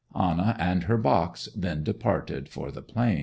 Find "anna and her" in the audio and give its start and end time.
0.19-0.97